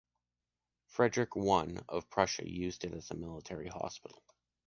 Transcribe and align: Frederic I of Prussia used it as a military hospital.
Frederic 0.87 1.29
I 1.37 1.77
of 1.87 2.09
Prussia 2.09 2.49
used 2.51 2.85
it 2.85 2.93
as 2.95 3.11
a 3.11 3.15
military 3.15 3.67
hospital. 3.67 4.23